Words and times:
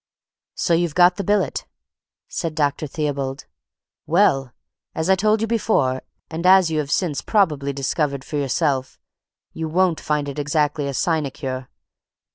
"So 0.55 0.73
you've 0.73 0.95
got 0.95 1.17
the 1.17 1.23
billet," 1.23 1.67
said 2.27 2.55
Dr. 2.55 2.87
Theobald. 2.87 3.45
"Well, 4.07 4.51
as 4.95 5.11
I 5.11 5.15
told 5.15 5.41
you 5.41 5.45
before, 5.45 6.01
and 6.27 6.43
as 6.47 6.71
you 6.71 6.79
have 6.79 6.89
since 6.89 7.21
probably 7.21 7.71
discovered 7.71 8.23
for 8.23 8.37
yourself, 8.37 8.99
you 9.53 9.67
won't 9.69 9.99
find 10.01 10.27
it 10.27 10.39
exactly 10.39 10.87
a 10.87 10.95
sinecure. 10.95 11.69